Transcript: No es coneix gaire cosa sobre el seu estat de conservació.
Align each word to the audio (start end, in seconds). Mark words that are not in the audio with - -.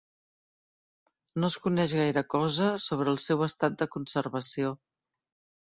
No 1.43 1.49
es 1.53 1.57
coneix 1.65 1.93
gaire 1.99 2.23
cosa 2.35 2.71
sobre 2.87 3.15
el 3.15 3.23
seu 3.27 3.47
estat 3.51 3.79
de 3.83 3.89
conservació. 3.97 4.77